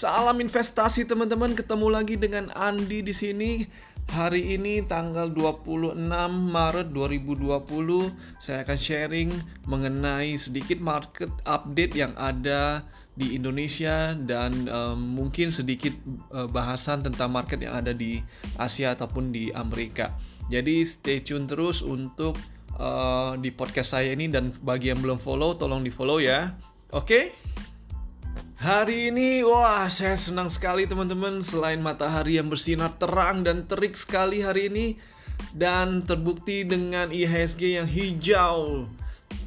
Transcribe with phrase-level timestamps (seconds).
[0.00, 3.68] Salam investasi teman-teman, ketemu lagi dengan Andi di sini.
[4.08, 5.92] Hari ini tanggal 26
[6.48, 8.08] Maret 2020
[8.40, 9.28] saya akan sharing
[9.68, 12.80] mengenai sedikit market update yang ada
[13.12, 15.92] di Indonesia dan um, mungkin sedikit
[16.32, 18.24] uh, bahasan tentang market yang ada di
[18.56, 20.16] Asia ataupun di Amerika.
[20.48, 22.40] Jadi stay tune terus untuk
[22.80, 26.56] uh, di podcast saya ini dan bagi yang belum follow tolong di follow ya.
[26.88, 27.04] Oke?
[27.04, 27.24] Okay?
[28.60, 34.44] Hari ini, wah saya senang sekali teman-teman Selain matahari yang bersinar terang dan terik sekali
[34.44, 35.00] hari ini
[35.56, 38.84] Dan terbukti dengan IHSG yang hijau.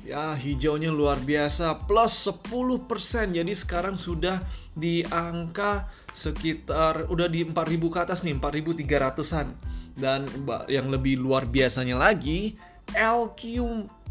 [0.02, 4.41] Ya hijaunya luar biasa Plus 10% Jadi sekarang sudah
[4.73, 9.54] di angka sekitar Udah di 4000 ke atas nih 4300an
[9.93, 10.26] Dan
[10.66, 12.57] yang lebih luar biasanya lagi
[12.98, 13.62] LQ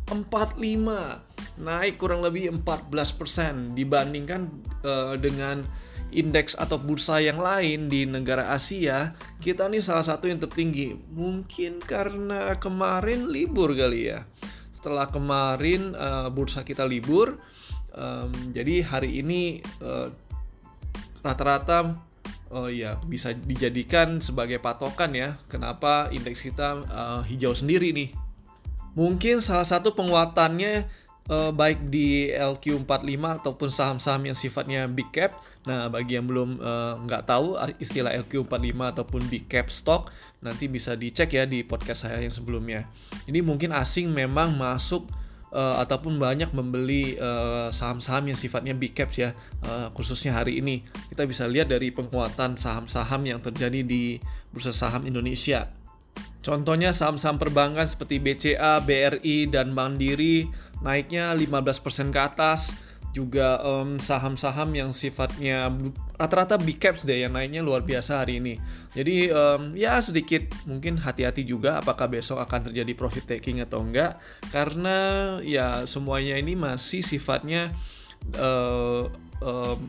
[0.07, 4.49] 45 naik kurang lebih 14% dibandingkan
[4.85, 5.65] uh, dengan
[6.13, 10.93] indeks atau bursa yang lain di negara Asia, kita nih salah satu yang tertinggi.
[11.13, 14.29] Mungkin karena kemarin libur kali ya.
[14.71, 17.41] Setelah kemarin uh, bursa kita libur,
[17.97, 20.21] um, jadi hari ini rata
[21.23, 21.79] rata-rata
[22.53, 25.41] oh ya bisa dijadikan sebagai patokan ya.
[25.49, 28.13] Kenapa indeks kita uh, hijau sendiri nih?
[28.93, 30.85] Mungkin salah satu penguatannya
[31.31, 35.31] uh, baik di LQ45 ataupun saham-saham yang sifatnya big cap.
[35.63, 40.11] Nah, bagi yang belum uh, nggak tahu istilah LQ45 ataupun big cap stock,
[40.43, 42.91] nanti bisa dicek ya di podcast saya yang sebelumnya.
[43.31, 45.07] Ini mungkin asing memang masuk
[45.55, 47.15] uh, ataupun banyak membeli
[47.71, 49.31] saham-saham yang sifatnya big caps ya,
[49.63, 50.83] uh, khususnya hari ini.
[51.07, 54.19] Kita bisa lihat dari penguatan saham-saham yang terjadi di
[54.51, 55.71] bursa saham Indonesia.
[56.43, 60.51] Contohnya saham-saham perbankan seperti BCA, BRI, dan Mandiri
[60.83, 62.77] naiknya 15% ke atas.
[63.13, 63.61] Juga
[64.01, 65.69] saham-saham um, yang sifatnya
[66.17, 68.57] rata-rata big caps deh yang naiknya luar biasa hari ini.
[68.97, 74.17] Jadi um, ya sedikit mungkin hati-hati juga apakah besok akan terjadi profit taking atau enggak.
[74.49, 77.69] Karena ya semuanya ini masih sifatnya
[78.41, 79.13] uh,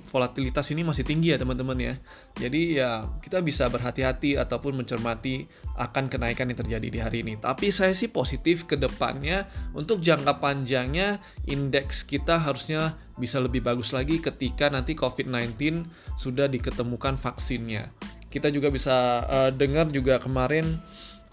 [0.10, 1.94] volatilitas ini masih tinggi ya teman-teman ya.
[2.38, 5.46] Jadi ya kita bisa berhati-hati ataupun mencermati
[5.78, 7.38] akan kenaikan yang terjadi di hari ini.
[7.38, 9.46] Tapi saya sih positif ke depannya
[9.78, 15.86] untuk jangka panjangnya indeks kita harusnya bisa lebih bagus lagi ketika nanti COVID-19
[16.18, 17.94] sudah diketemukan vaksinnya.
[18.34, 20.82] Kita juga bisa uh, dengar juga kemarin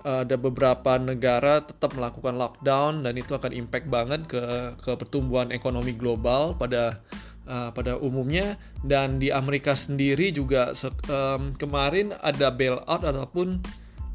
[0.04, 4.42] uh, ada beberapa negara tetap melakukan lockdown dan itu akan impact banget ke
[4.81, 7.00] ke pertumbuhan ekonomi global pada
[7.46, 10.72] uh, pada umumnya dan di Amerika sendiri juga
[11.08, 13.60] um, kemarin ada bailout ataupun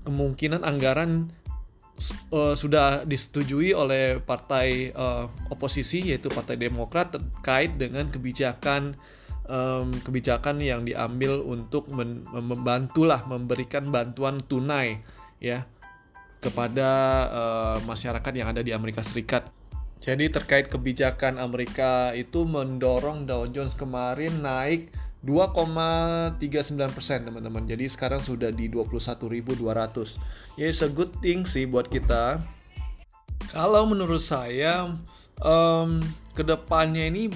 [0.05, 1.33] kemungkinan anggaran
[2.31, 8.93] uh, sudah disetujui oleh partai uh, oposisi yaitu Partai Demokrat terkait dengan kebijakan
[9.49, 15.01] um, kebijakan yang diambil untuk membantulah memberikan bantuan tunai
[15.41, 15.65] ya
[16.41, 16.89] kepada
[17.33, 19.49] uh, masyarakat yang ada di Amerika Serikat.
[20.03, 24.93] Jadi terkait kebijakan Amerika itu mendorong Dow Jones kemarin naik
[25.25, 26.37] 2,39%
[27.25, 27.65] teman-teman.
[27.65, 30.61] Jadi sekarang sudah di 21.200.
[30.61, 32.37] Ya, it's a good thing sih buat kita.
[33.49, 34.93] Kalau menurut saya
[35.41, 36.05] um,
[36.37, 37.33] ke depannya ini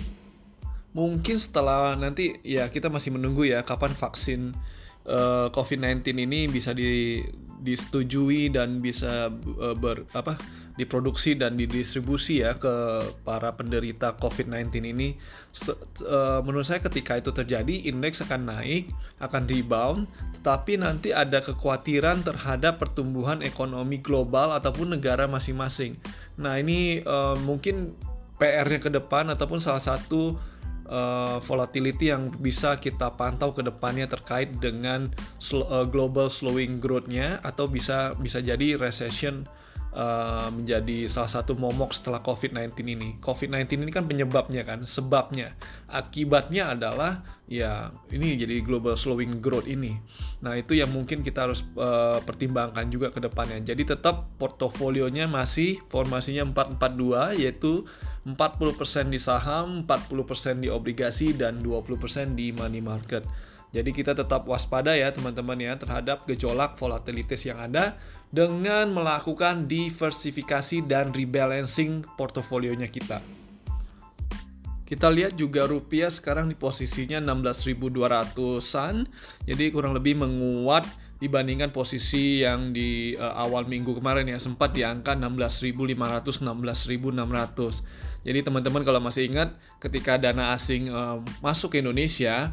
[0.94, 4.58] mungkin setelah nanti ya kita masih menunggu ya kapan vaksin
[5.06, 7.22] uh, eh, COVID-19 ini bisa di,
[7.62, 10.38] disetujui dan bisa uh, ber apa
[10.79, 15.19] diproduksi dan didistribusi ya ke para penderita COVID-19 ini.
[16.07, 18.88] Uh, menurut saya ketika itu terjadi indeks akan naik
[19.18, 20.06] akan rebound
[20.39, 26.00] tetapi nanti ada kekhawatiran terhadap pertumbuhan ekonomi global ataupun negara masing-masing.
[26.39, 27.91] Nah ini uh, mungkin
[28.39, 30.39] PR-nya ke depan ataupun salah satu
[30.88, 35.12] uh, volatility yang bisa kita pantau ke depannya terkait dengan
[35.44, 39.44] sl uh, global slowing growth-nya atau bisa bisa jadi recession
[39.94, 43.09] uh, menjadi salah satu momok setelah COVID-19 ini.
[43.21, 45.53] COVID-19 ini kan penyebabnya kan, sebabnya.
[45.89, 49.97] Akibatnya adalah ya ini jadi global slowing growth ini.
[50.45, 53.57] Nah, itu yang mungkin kita harus uh, pertimbangkan juga ke depannya.
[53.62, 57.89] Jadi tetap portofolionya masih formasinya 442 yaitu
[58.27, 63.25] 40% di saham, 40% di obligasi dan 20% di money market.
[63.69, 68.01] Jadi kita tetap waspada ya teman-teman ya terhadap gejolak volatilitas yang ada
[68.33, 73.21] dengan melakukan diversifikasi dan rebalancing portofolionya kita.
[74.89, 79.06] Kita lihat juga rupiah sekarang di posisinya 16.200-an,
[79.45, 80.89] jadi kurang lebih menguat
[81.21, 88.25] dibandingkan posisi yang di uh, awal minggu kemarin ya sempat di angka 16.500 16.600.
[88.25, 92.50] Jadi teman-teman kalau masih ingat ketika dana asing uh, masuk ke Indonesia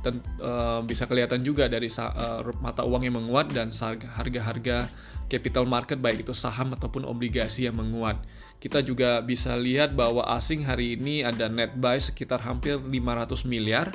[0.00, 3.70] ten, uh, bisa kelihatan juga dari uh, mata uang yang menguat dan
[4.16, 4.88] harga-harga
[5.30, 8.18] capital market baik itu saham ataupun obligasi yang menguat.
[8.60, 13.88] Kita juga bisa lihat bahwa asing hari ini ada net buy sekitar hampir 500 miliar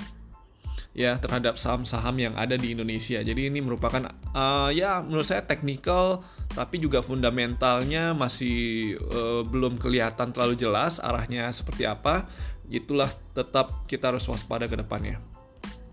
[0.96, 3.20] ya terhadap saham-saham yang ada di Indonesia.
[3.20, 6.24] Jadi ini merupakan uh, ya menurut saya teknikal
[6.56, 12.26] tapi juga fundamentalnya masih uh, belum kelihatan terlalu jelas arahnya seperti apa.
[12.72, 15.35] Itulah tetap kita harus waspada ke depannya.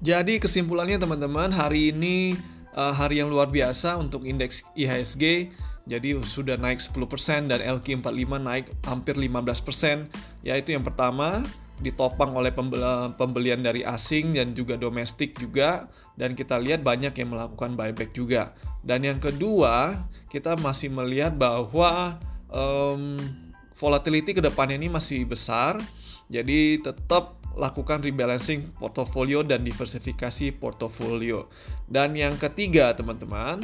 [0.03, 2.35] Jadi kesimpulannya teman-teman hari ini
[2.75, 5.55] uh, hari yang luar biasa untuk indeks IHSG.
[5.87, 10.11] Jadi sudah naik 10% dan LQ45 naik hampir 15%.
[10.43, 11.47] Ya itu yang pertama
[11.83, 12.55] ditopang oleh
[13.19, 18.55] pembelian dari asing dan juga domestik juga dan kita lihat banyak yang melakukan buyback juga
[18.87, 22.23] dan yang kedua kita masih melihat bahwa
[22.55, 23.19] um,
[23.75, 25.83] volatility ke depannya ini masih besar
[26.31, 31.47] jadi tetap lakukan rebalancing portofolio dan diversifikasi portofolio
[31.89, 33.61] dan yang ketiga teman-teman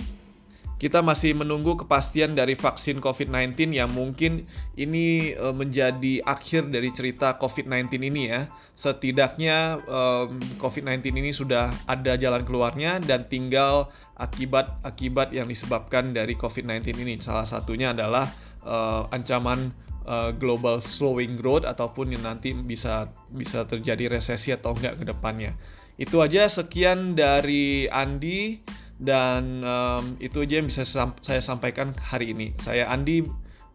[0.78, 4.46] kita masih menunggu kepastian dari vaksin COVID-19 yang mungkin
[4.78, 8.46] ini uh, menjadi akhir dari cerita COVID-19 ini ya.
[8.78, 16.94] Setidaknya um, COVID-19 ini sudah ada jalan keluarnya dan tinggal akibat-akibat yang disebabkan dari COVID-19
[17.02, 17.18] ini.
[17.18, 18.30] Salah satunya adalah
[18.62, 19.74] uh, ancaman
[20.08, 25.52] uh, global slowing growth ataupun yang nanti bisa bisa terjadi resesi atau enggak ke depannya.
[26.00, 28.64] Itu aja sekian dari Andi
[28.96, 30.82] dan um, itu aja yang bisa
[31.20, 32.56] saya sampaikan hari ini.
[32.58, 33.22] Saya Andi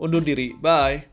[0.01, 0.57] undur diri.
[0.57, 1.12] Bye.